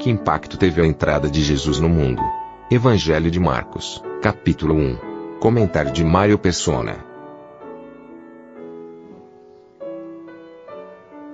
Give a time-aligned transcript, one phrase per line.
[0.00, 2.22] Que impacto teve a entrada de Jesus no mundo?
[2.70, 4.96] Evangelho de Marcos, capítulo 1.
[5.38, 7.04] Comentário de Mário Persona.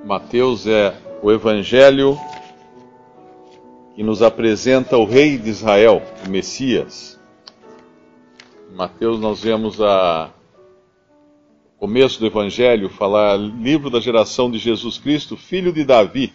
[0.04, 2.18] Mateus é o Evangelho
[3.94, 7.20] que nos apresenta o Rei de Israel, o Messias.
[8.68, 10.30] Em Mateus nós vemos a
[11.78, 16.32] começo do Evangelho falar livro da geração de Jesus Cristo, filho de Davi.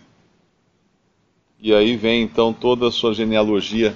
[1.62, 3.95] E aí vem então toda a sua genealogia.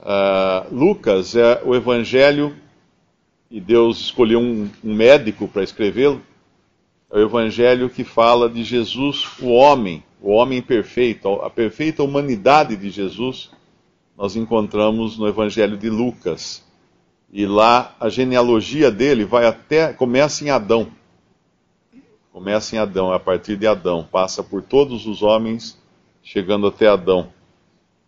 [0.00, 2.56] Uh, Lucas é o Evangelho
[3.50, 6.22] e Deus escolheu um, um médico para escrevê-lo
[7.12, 12.76] é o evangelho que fala de Jesus, o homem, o homem perfeito, a perfeita humanidade
[12.76, 13.50] de Jesus,
[14.16, 16.64] nós encontramos no evangelho de Lucas.
[17.32, 20.88] E lá a genealogia dele vai até começa em Adão.
[22.32, 25.76] Começa em Adão, a partir de Adão, passa por todos os homens,
[26.22, 27.32] chegando até Adão.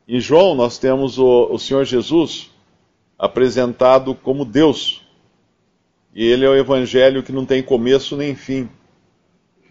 [0.06, 2.50] Em João nós temos o, o Senhor Jesus
[3.18, 5.02] apresentado como Deus.
[6.14, 8.68] E ele é o evangelho que não tem começo nem fim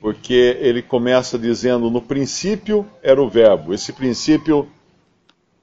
[0.02, 3.72] porque ele começa dizendo: no princípio era o Verbo.
[3.72, 4.68] Esse princípio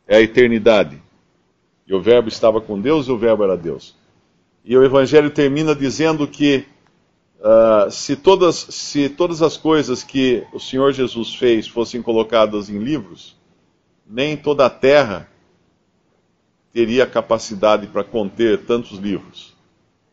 [0.06, 1.03] é a eternidade.
[1.87, 3.97] E o Verbo estava com Deus e o Verbo era Deus.
[4.65, 6.65] E o Evangelho termina dizendo que
[7.39, 12.78] uh, se, todas, se todas as coisas que o Senhor Jesus fez fossem colocadas em
[12.78, 13.36] livros,
[14.06, 15.28] nem toda a terra
[16.72, 19.54] teria capacidade para conter tantos livros.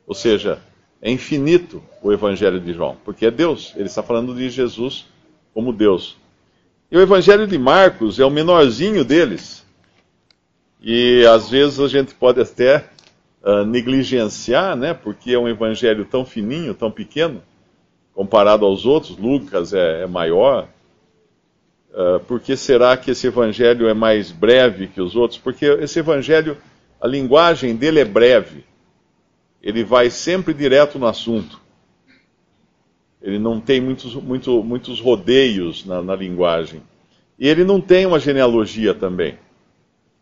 [0.08, 0.62] Ou seja,
[1.02, 5.06] é infinito o Evangelho de João, porque é Deus, ele está falando de Jesus
[5.54, 6.18] como Deus.
[6.92, 9.66] E o Evangelho de Marcos é o menorzinho deles.
[10.82, 12.90] E às vezes a gente pode até
[13.46, 17.42] uh, negligenciar, né, porque é um Evangelho tão fininho, tão pequeno,
[18.14, 19.18] comparado aos outros.
[19.18, 20.68] Lucas é, é maior.
[21.92, 25.40] Uh, por que será que esse Evangelho é mais breve que os outros?
[25.40, 26.58] Porque esse Evangelho,
[27.00, 28.66] a linguagem dele é breve
[29.66, 31.60] ele vai sempre direto no assunto.
[33.20, 36.84] Ele não tem muitos, muito, muitos rodeios na, na linguagem.
[37.40, 39.40] E ele não tem uma genealogia também.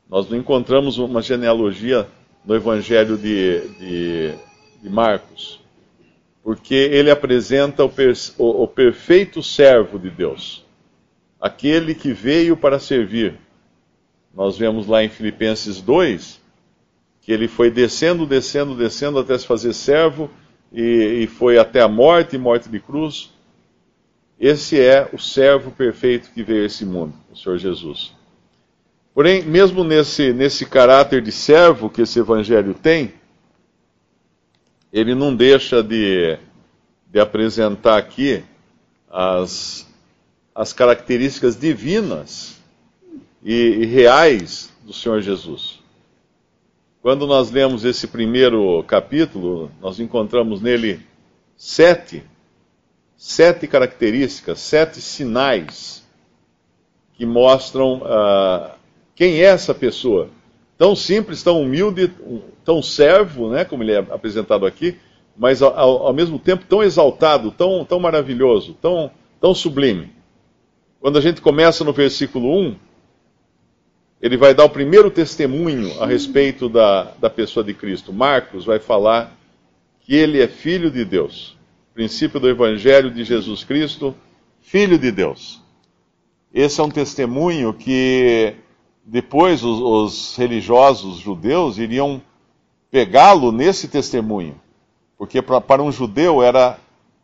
[0.09, 2.07] Nós não encontramos uma genealogia
[2.45, 4.33] no Evangelho de, de,
[4.81, 5.61] de Marcos,
[6.43, 10.65] porque ele apresenta o, per, o, o perfeito servo de Deus,
[11.39, 13.35] aquele que veio para servir.
[14.33, 16.41] Nós vemos lá em Filipenses 2
[17.23, 20.29] que ele foi descendo, descendo, descendo até se fazer servo
[20.71, 23.31] e, e foi até a morte, morte de cruz.
[24.37, 28.13] Esse é o servo perfeito que veio a esse mundo, o Senhor Jesus.
[29.13, 33.13] Porém, mesmo nesse, nesse caráter de servo que esse evangelho tem,
[34.91, 36.37] ele não deixa de,
[37.11, 38.43] de apresentar aqui
[39.09, 39.87] as,
[40.53, 42.59] as características divinas
[43.43, 45.79] e, e reais do Senhor Jesus.
[47.01, 50.99] Quando nós lemos esse primeiro capítulo, nós encontramos nele
[51.55, 52.23] sete,
[53.15, 56.03] sete características, sete sinais
[57.15, 58.82] que mostram uh,
[59.15, 60.29] quem é essa pessoa.
[60.77, 62.11] Tão simples, tão humilde,
[62.65, 64.97] tão servo, né, como ele é apresentado aqui,
[65.37, 70.11] mas ao, ao mesmo tempo tão exaltado, tão, tão maravilhoso, tão, tão sublime.
[70.99, 72.75] Quando a gente começa no versículo 1,
[74.21, 78.13] ele vai dar o primeiro testemunho a respeito da, da pessoa de Cristo.
[78.13, 79.37] Marcos vai falar
[79.99, 81.57] que ele é filho de Deus.
[81.93, 84.15] Princípio do Evangelho de Jesus Cristo,
[84.61, 85.61] filho de Deus.
[86.53, 88.55] Esse é um testemunho que
[89.03, 92.21] depois os, os religiosos judeus iriam
[92.89, 94.55] pegá-lo nesse testemunho.
[95.17, 96.79] Porque pra, para um judeu era,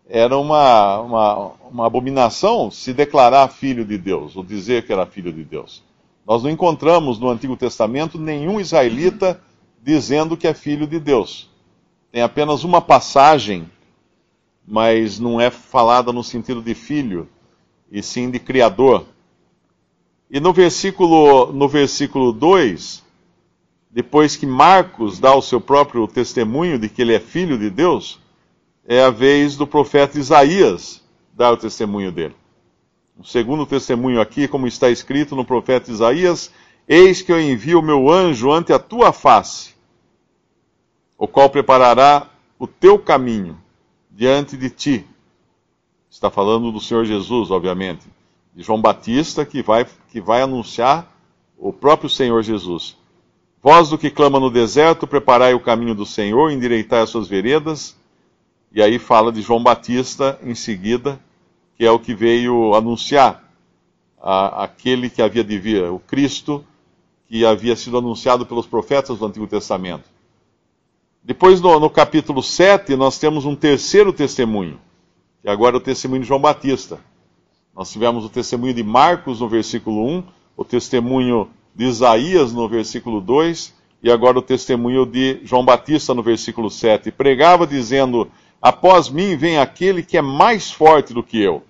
[0.08, 5.32] era uma, uma, uma abominação se declarar filho de Deus, ou dizer que era filho
[5.32, 5.84] de Deus.
[6.26, 9.42] Nós não encontramos no Antigo Testamento nenhum israelita
[9.82, 11.50] dizendo que é filho de Deus.
[12.12, 13.70] Tem apenas uma passagem,
[14.68, 17.28] mas não é falada no sentido de filho,
[17.92, 19.06] e sim de criador.
[20.30, 23.04] E no versículo, no versículo 2,
[23.90, 28.20] depois que Marcos dá o seu próprio testemunho de que ele é filho de Deus,
[28.86, 31.04] é a vez do profeta Isaías
[31.34, 32.36] dar o testemunho dele.
[33.18, 36.52] O segundo testemunho aqui, como está escrito no profeta Isaías:
[36.88, 39.74] Eis que eu envio o meu anjo ante a tua face,
[41.18, 43.60] o qual preparará o teu caminho
[44.10, 45.06] diante de ti.
[46.10, 48.08] Está falando do Senhor Jesus, obviamente,
[48.54, 51.12] de João Batista, que vai, que vai anunciar
[51.58, 52.98] o próprio Senhor Jesus.
[53.62, 57.98] Voz do que clama no deserto, preparai o caminho do Senhor, endireitai as suas veredas.
[58.72, 61.20] E aí fala de João Batista em seguida,
[61.76, 63.44] que é o que veio anunciar
[64.22, 66.64] a, aquele que havia de vir, o Cristo,
[67.28, 70.06] que havia sido anunciado pelos profetas do Antigo Testamento.
[71.24, 74.80] Depois, no, no capítulo 7, nós temos um terceiro testemunho,
[75.42, 77.00] que agora é o testemunho de João Batista.
[77.80, 80.24] Nós tivemos o testemunho de Marcos no versículo 1,
[80.58, 83.74] o testemunho de Isaías no versículo 2
[84.04, 87.10] e agora o testemunho de João Batista no versículo 7.
[87.10, 88.30] Pregava dizendo:
[88.62, 91.64] Após mim vem aquele que é mais forte do que eu,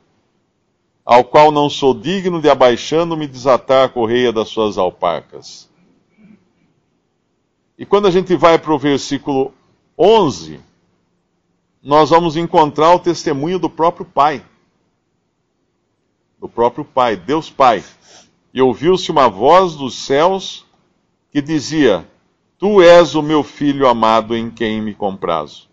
[1.06, 5.70] ao qual não sou digno de abaixando-me desatar a correia das suas alparcas.
[7.78, 9.54] E quando a gente vai para o versículo
[9.96, 10.60] 11,
[11.84, 14.44] nós vamos encontrar o testemunho do próprio Pai.
[16.40, 17.84] Do próprio Pai, Deus Pai
[18.54, 20.66] e ouviu-se uma voz dos céus
[21.32, 22.08] que dizia:
[22.58, 25.68] Tu és o meu filho amado em quem me comprazo.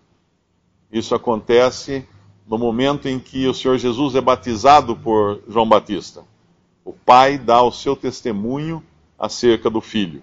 [0.90, 2.06] Isso acontece
[2.46, 6.24] no momento em que o Senhor Jesus é batizado por João Batista.
[6.84, 8.82] O pai dá o seu testemunho
[9.18, 10.22] acerca do filho.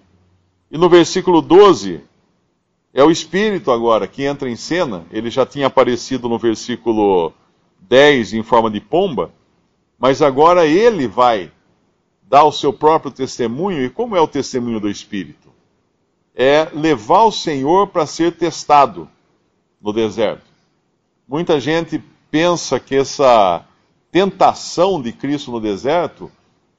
[0.70, 2.00] E no versículo 12,
[2.94, 5.04] é o Espírito agora que entra em cena.
[5.10, 7.32] Ele já tinha aparecido no versículo
[7.80, 9.30] 10 em forma de pomba,
[10.04, 11.50] mas agora ele vai
[12.28, 13.82] dá o seu próprio testemunho.
[13.82, 15.48] E como é o testemunho do Espírito?
[16.34, 19.08] É levar o Senhor para ser testado
[19.80, 20.44] no deserto.
[21.26, 23.64] Muita gente pensa que essa
[24.12, 26.30] tentação de Cristo no deserto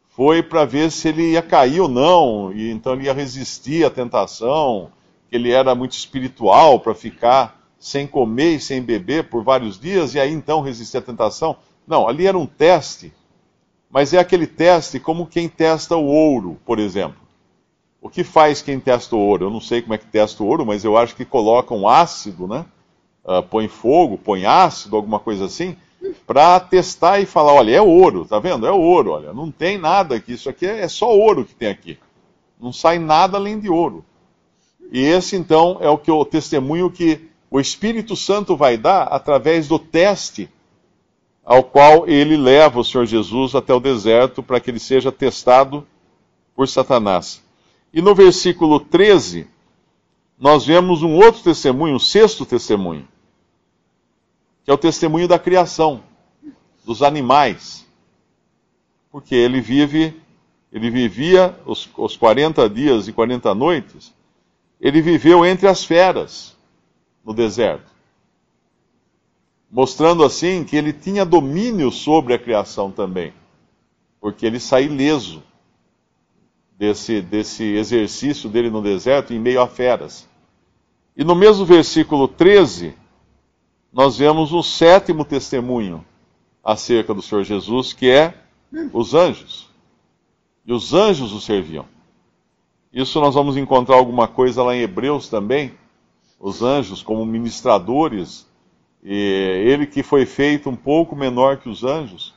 [0.10, 3.90] foi para ver se ele ia cair ou não, e então ele ia resistir à
[3.90, 4.92] tentação,
[5.32, 10.14] que ele era muito espiritual para ficar sem comer e sem beber por vários dias,
[10.14, 11.58] e aí então resistir à tentação.
[11.88, 13.14] Não, ali era um teste
[13.96, 17.16] mas é aquele teste como quem testa o ouro, por exemplo.
[18.02, 19.46] O que faz quem testa o ouro?
[19.46, 21.88] Eu não sei como é que testa o ouro, mas eu acho que coloca um
[21.88, 22.66] ácido, né?
[23.24, 25.78] Uh, põe fogo, põe ácido, alguma coisa assim,
[26.28, 28.68] para testar e falar: olha, é ouro, tá vendo?
[28.68, 31.70] É ouro, olha, não tem nada aqui, isso aqui é, é só ouro que tem
[31.70, 31.98] aqui.
[32.60, 34.04] Não sai nada além de ouro.
[34.92, 39.70] E esse então é o que o testemunho que o Espírito Santo vai dar através
[39.70, 40.50] do teste
[41.46, 45.86] ao qual ele leva o Senhor Jesus até o deserto para que ele seja testado
[46.56, 47.44] por Satanás.
[47.94, 49.48] E no versículo 13,
[50.40, 53.08] nós vemos um outro testemunho, um sexto testemunho,
[54.64, 56.04] que é o testemunho da criação,
[56.84, 57.86] dos animais.
[59.12, 60.20] Porque ele vive,
[60.74, 64.14] ele vivia os, os 40 dias e 40 noites,
[64.82, 66.58] ele viveu entre as feras
[67.24, 67.95] no deserto
[69.70, 73.34] mostrando assim que ele tinha domínio sobre a criação também,
[74.20, 75.44] porque ele saiu ileso
[76.78, 80.28] desse, desse exercício dele no deserto em meio a feras.
[81.16, 82.94] E no mesmo versículo 13,
[83.92, 86.04] nós vemos o sétimo testemunho
[86.64, 88.34] acerca do Senhor Jesus, que é
[88.92, 89.70] os anjos.
[90.66, 91.86] E os anjos o serviam.
[92.92, 95.74] Isso nós vamos encontrar alguma coisa lá em Hebreus também.
[96.40, 98.48] Os anjos, como ministradores
[99.08, 102.34] e ele que foi feito um pouco menor que os anjos,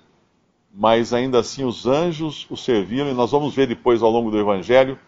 [0.70, 4.38] mas ainda assim os anjos o serviram, e nós vamos ver depois ao longo do
[4.38, 4.98] Evangelho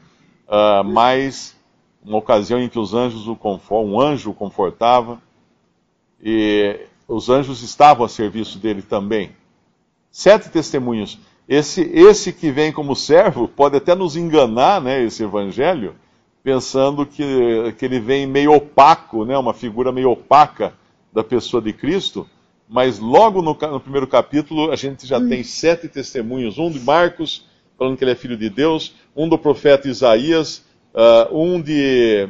[0.49, 1.55] uh, mais
[2.03, 3.39] uma ocasião em que os anjos o
[3.85, 5.21] um anjo o confortava,
[6.23, 9.33] e os anjos estavam a serviço dele também.
[10.11, 11.19] Sete testemunhos.
[11.47, 15.95] Esse, esse que vem como servo pode até nos enganar, né, esse evangelho,
[16.43, 20.80] pensando que, que ele vem meio opaco, né, uma figura meio opaca
[21.13, 22.29] da pessoa de Cristo,
[22.69, 25.29] mas logo no, no primeiro capítulo a gente já hum.
[25.29, 29.37] tem sete testemunhos: um de Marcos, falando que ele é filho de Deus, um do
[29.37, 30.65] profeta Isaías,
[30.95, 32.29] uh, um de,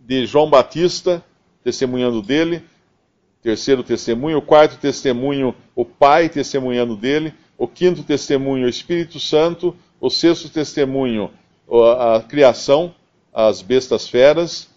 [0.00, 1.24] de João Batista,
[1.62, 2.62] testemunhando dele,
[3.42, 9.76] terceiro testemunho, o quarto testemunho, o Pai testemunhando dele, o quinto testemunho, o Espírito Santo,
[10.00, 11.30] o sexto testemunho,
[11.70, 12.94] a criação,
[13.32, 14.68] as bestas feras,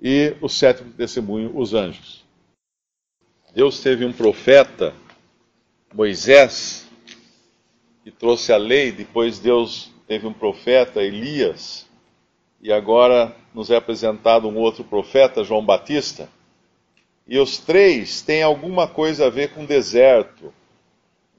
[0.00, 2.25] e o sétimo testemunho, os anjos.
[3.56, 4.92] Deus teve um profeta,
[5.94, 6.86] Moisés,
[8.04, 11.86] que trouxe a lei, depois Deus teve um profeta, Elias,
[12.60, 16.28] e agora nos é apresentado um outro profeta, João Batista.
[17.26, 20.52] E os três têm alguma coisa a ver com deserto,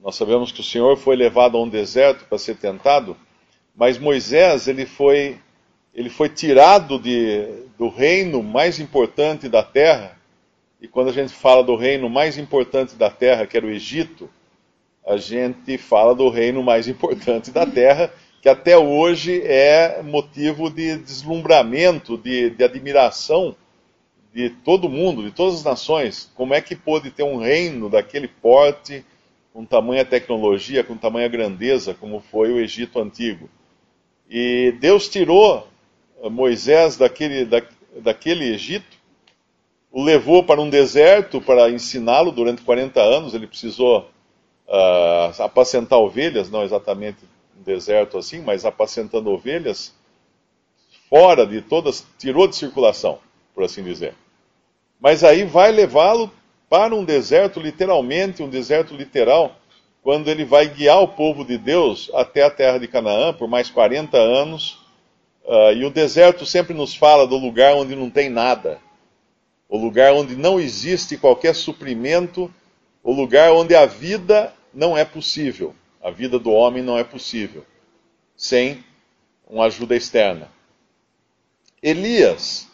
[0.02, 3.16] Nós sabemos que o Senhor foi levado a um deserto para ser tentado,
[3.76, 5.38] mas Moisés ele foi,
[5.94, 7.46] ele foi tirado de,
[7.78, 10.17] do reino mais importante da terra.
[10.80, 14.30] E quando a gente fala do reino mais importante da terra, que era o Egito,
[15.06, 20.98] a gente fala do reino mais importante da terra, que até hoje é motivo de
[20.98, 23.56] deslumbramento, de, de admiração
[24.34, 26.32] de todo mundo, de todas as nações.
[26.36, 29.04] Como é que pôde ter um reino daquele porte,
[29.52, 33.50] com tamanha tecnologia, com tamanha grandeza, como foi o Egito antigo?
[34.30, 35.68] E Deus tirou
[36.30, 37.64] Moisés daquele, da,
[38.02, 38.97] daquele Egito,
[39.91, 43.34] o levou para um deserto para ensiná-lo durante 40 anos.
[43.34, 44.10] Ele precisou
[44.67, 47.20] uh, apacentar ovelhas, não exatamente
[47.58, 49.94] um deserto assim, mas apacentando ovelhas,
[51.10, 53.20] fora de todas, tirou de circulação,
[53.56, 54.13] por assim dizer.
[55.00, 56.32] Mas aí vai levá-lo
[56.70, 59.56] para um deserto, literalmente, um deserto literal,
[60.03, 63.70] quando ele vai guiar o povo de Deus até a terra de Canaã por mais
[63.70, 64.86] 40 anos.
[65.46, 68.79] Uh, e o deserto sempre nos fala do lugar onde não tem nada,
[69.70, 72.54] o lugar onde não existe qualquer suprimento,
[73.04, 75.76] o lugar onde a vida não é possível.
[76.02, 77.66] A vida do homem não é possível
[78.38, 78.84] sem
[79.48, 80.50] uma ajuda externa.
[81.82, 82.68] Elias,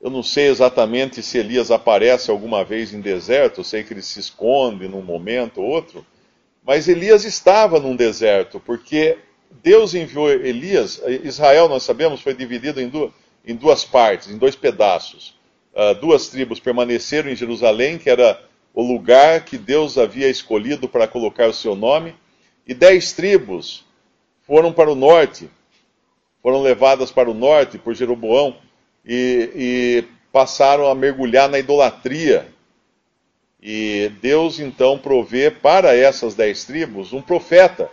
[0.00, 4.02] eu não sei exatamente se Elias aparece alguma vez em deserto, eu sei que ele
[4.02, 6.06] se esconde num momento ou outro,
[6.64, 9.18] mas Elias estava num deserto, porque
[9.62, 11.02] Deus enviou Elias.
[11.24, 13.12] Israel, nós sabemos, foi dividido em duas,
[13.44, 15.34] em duas partes, em dois pedaços.
[15.72, 18.42] Uh, duas tribos permaneceram em Jerusalém, que era
[18.74, 22.14] o lugar que Deus havia escolhido para colocar o seu nome,
[22.66, 23.84] e dez tribos
[24.42, 25.48] foram para o norte,
[26.42, 28.56] foram levadas para o norte por Jeroboão
[29.04, 32.48] e, e passaram a mergulhar na idolatria.
[33.62, 37.90] E Deus então provê para essas dez tribos um profeta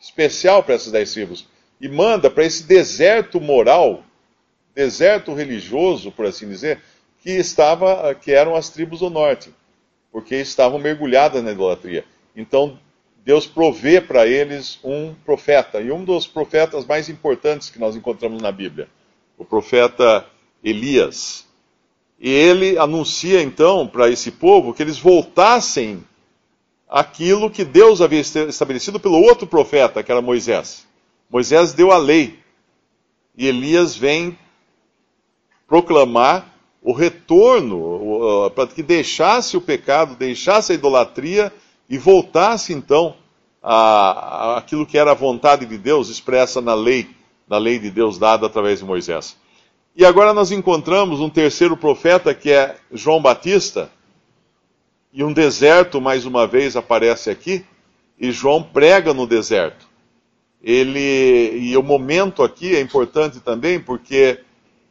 [0.00, 1.46] especial para essas dez tribos
[1.80, 4.02] e manda para esse deserto moral,
[4.74, 6.80] deserto religioso, por assim dizer,
[7.22, 9.54] que estava, que eram as tribos do norte,
[10.10, 12.04] porque estavam mergulhadas na idolatria.
[12.34, 12.78] Então
[13.24, 18.42] Deus provê para eles um profeta, e um dos profetas mais importantes que nós encontramos
[18.42, 18.88] na Bíblia,
[19.38, 20.26] o profeta
[20.62, 21.46] Elias.
[22.18, 26.04] E ele anuncia então para esse povo que eles voltassem
[26.88, 30.86] aquilo que Deus havia estabelecido pelo outro profeta, que era Moisés.
[31.30, 32.38] Moisés deu a lei,
[33.36, 34.36] e Elias vem
[35.66, 36.52] proclamar
[36.82, 41.52] o retorno, para que deixasse o pecado, deixasse a idolatria
[41.88, 43.14] e voltasse então
[43.62, 47.08] a, aquilo que era a vontade de Deus expressa na lei,
[47.48, 49.36] na lei de Deus dada através de Moisés.
[49.94, 53.90] E agora nós encontramos um terceiro profeta que é João Batista,
[55.12, 57.64] e um deserto mais uma vez aparece aqui,
[58.18, 59.86] e João prega no deserto.
[60.62, 64.40] Ele e o momento aqui é importante também porque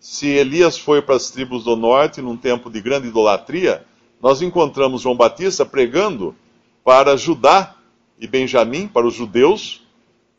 [0.01, 3.85] se Elias foi para as tribos do norte num tempo de grande idolatria,
[4.19, 6.35] nós encontramos João Batista pregando
[6.83, 7.75] para Judá
[8.19, 9.83] e Benjamim, para os judeus,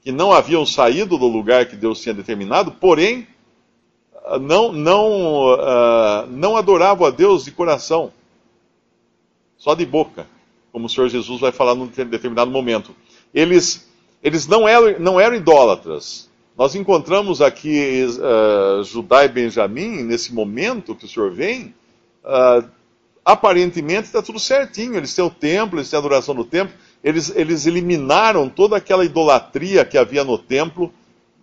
[0.02, 3.28] que não haviam saído do lugar que Deus tinha determinado, porém
[4.40, 8.12] não, não, uh, não adoravam a Deus de coração,
[9.56, 10.26] só de boca,
[10.72, 12.96] como o Senhor Jesus vai falar num determinado momento.
[13.32, 13.88] Eles,
[14.24, 16.28] eles não, eram, não eram idólatras.
[16.62, 21.74] Nós encontramos aqui uh, Judá e Benjamim, nesse momento que o Senhor vem,
[22.24, 22.64] uh,
[23.24, 24.94] aparentemente está tudo certinho.
[24.94, 26.72] Eles têm o templo, eles têm a adoração do templo.
[27.02, 30.94] Eles, eles eliminaram toda aquela idolatria que havia no templo,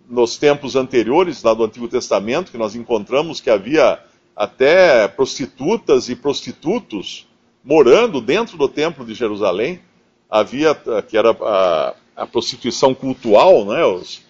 [0.08, 3.98] nos tempos anteriores, lá do Antigo Testamento, que nós encontramos que havia
[4.34, 7.28] até prostitutas e prostitutos
[7.62, 9.80] morando dentro do templo de Jerusalém.
[10.30, 10.74] Havia,
[11.06, 14.29] que era a, a prostituição cultual, né, os,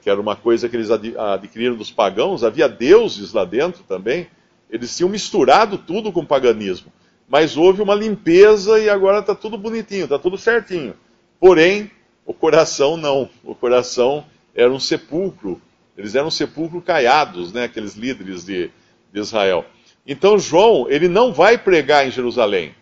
[0.00, 4.28] que era uma coisa que eles adquiriram dos pagãos, havia deuses lá dentro também.
[4.70, 6.92] Eles tinham misturado tudo com paganismo.
[7.28, 10.94] Mas houve uma limpeza e agora está tudo bonitinho, está tudo certinho.
[11.40, 11.90] Porém,
[12.24, 13.28] o coração não.
[13.42, 14.24] O coração
[14.54, 15.60] era um sepulcro.
[15.96, 18.70] Eles eram sepulcro caiados, né, aqueles líderes de,
[19.12, 19.64] de Israel.
[20.06, 22.74] Então João, ele não vai pregar em Jerusalém.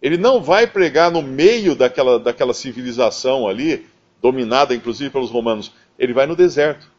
[0.00, 3.86] Ele não vai pregar no meio daquela, daquela civilização ali,
[4.20, 5.72] dominada inclusive pelos romanos.
[6.02, 6.92] Ele vai no deserto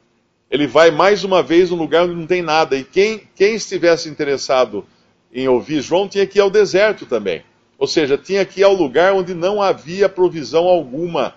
[0.53, 2.77] ele vai mais uma vez num lugar onde não tem nada.
[2.77, 4.85] E quem, quem estivesse interessado
[5.33, 7.43] em ouvir João tinha que ir ao deserto também.
[7.75, 11.33] Ou seja, tinha que ir ao lugar onde não havia provisão alguma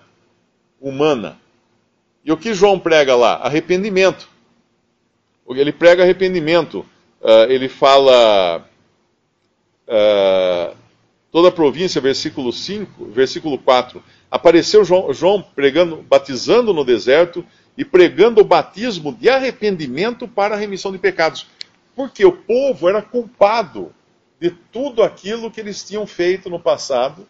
[0.79, 1.39] humana.
[2.23, 3.37] E o que João prega lá?
[3.37, 4.29] Arrependimento.
[5.49, 6.85] Ele prega arrependimento.
[7.19, 8.63] Uh, ele fala.
[9.87, 10.77] Uh,
[11.31, 14.03] toda a província, versículo 5, versículo 4.
[14.29, 17.45] Apareceu João, João pregando, batizando no deserto
[17.77, 21.47] e pregando o batismo de arrependimento para a remissão de pecados.
[21.95, 23.93] Porque o povo era culpado
[24.39, 27.27] de tudo aquilo que eles tinham feito no passado.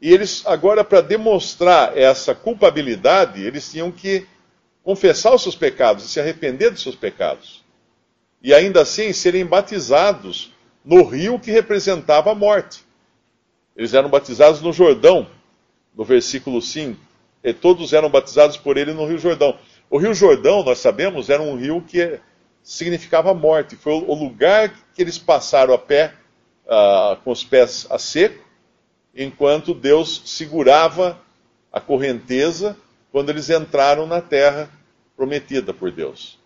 [0.00, 4.26] E eles, agora, para demonstrar essa culpabilidade, eles tinham que
[4.82, 7.64] confessar os seus pecados e se arrepender dos seus pecados.
[8.42, 10.53] E ainda assim serem batizados
[10.84, 12.84] no rio que representava a morte.
[13.76, 15.26] Eles eram batizados no Jordão,
[15.94, 17.14] no versículo 5
[17.44, 19.58] e todos eram batizados por ele no Rio Jordão.
[19.90, 22.18] O Rio Jordão, nós sabemos, era um rio que
[22.62, 23.76] significava morte.
[23.76, 26.14] Foi o lugar que eles passaram a pé,
[26.64, 28.42] uh, com os pés a seco,
[29.14, 31.20] enquanto Deus segurava
[31.70, 32.74] a correnteza
[33.12, 34.70] quando eles entraram na terra
[35.14, 36.38] prometida por Deus.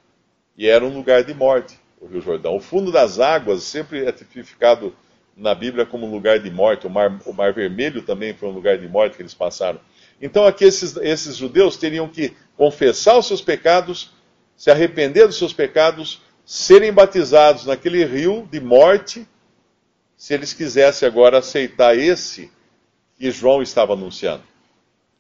[0.57, 2.57] E era um lugar de morte, o Rio Jordão.
[2.57, 4.95] O fundo das águas sempre é tipificado
[5.37, 6.87] na Bíblia como um lugar de morte.
[6.87, 9.81] O mar, o mar Vermelho também foi um lugar de morte que eles passaram.
[10.21, 14.11] Então aqui esses, esses judeus teriam que confessar os seus pecados,
[14.57, 19.27] se arrepender dos seus pecados, serem batizados naquele rio de morte,
[20.17, 22.51] se eles quisessem agora aceitar esse
[23.17, 24.43] que João estava anunciando.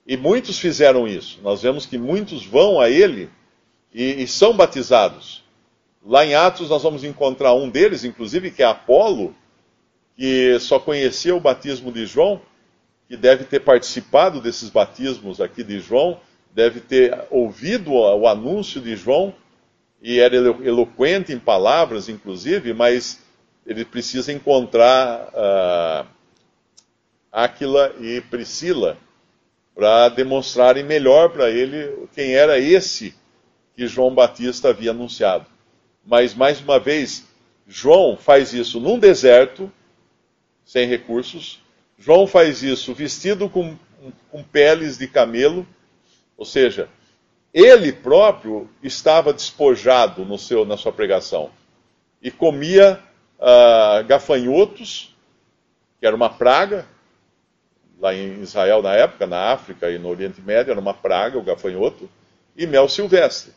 [0.04, 1.38] E muitos fizeram isso.
[1.42, 3.30] Nós vemos que muitos vão a ele
[3.92, 5.44] e, e são batizados.
[6.04, 9.34] Lá em Atos nós vamos encontrar um deles, inclusive, que é Apolo,
[10.16, 12.40] que só conhecia o batismo de João,
[13.08, 16.20] que deve ter participado desses batismos aqui de João,
[16.52, 19.34] deve ter ouvido o anúncio de João
[20.02, 23.20] e era eloquente em palavras, inclusive, mas
[23.66, 26.06] ele precisa encontrar uh,
[27.30, 28.96] Áquila e Priscila
[29.74, 33.14] para demonstrarem melhor para ele quem era esse
[33.76, 35.46] que João Batista havia anunciado.
[36.08, 37.28] Mas, mais uma vez,
[37.66, 39.70] João faz isso num deserto,
[40.64, 41.62] sem recursos,
[41.98, 43.76] João faz isso vestido com,
[44.30, 45.68] com peles de camelo,
[46.34, 46.88] ou seja,
[47.52, 51.50] ele próprio estava despojado no seu, na sua pregação.
[52.22, 52.98] E comia
[53.38, 55.14] uh, gafanhotos,
[56.00, 56.86] que era uma praga,
[58.00, 61.44] lá em Israel na época, na África e no Oriente Médio, era uma praga o
[61.44, 62.08] gafanhoto,
[62.56, 63.52] e mel silvestre.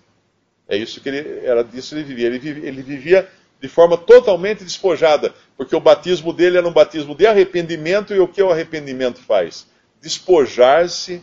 [0.68, 2.28] É isso que ele era disso ele vivia.
[2.28, 3.30] Ele vivia, ele vivia
[3.62, 8.28] de forma totalmente despojada, porque o batismo dele era um batismo de arrependimento, e o
[8.28, 9.68] que o arrependimento faz?
[10.02, 11.22] Despojar-se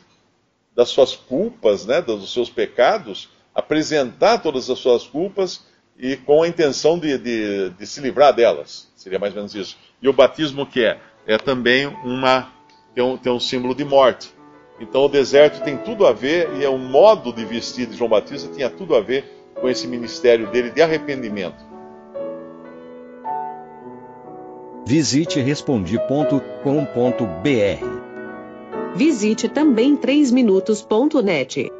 [0.74, 5.66] das suas culpas, né, dos seus pecados, apresentar todas as suas culpas
[5.98, 8.88] e com a intenção de, de, de se livrar delas.
[8.94, 9.76] Seria mais ou menos isso.
[10.00, 11.00] E o batismo que é?
[11.26, 12.52] É também uma
[12.94, 14.32] tem um, tem um símbolo de morte.
[14.80, 18.10] Então o deserto tem tudo a ver, e é o modo de vestir de João
[18.10, 19.24] Batista tinha tudo a ver
[19.60, 21.66] com esse ministério dele de arrependimento.
[24.86, 26.44] Visite respondi.com.br.
[28.94, 31.70] Visite também 3minutos.net.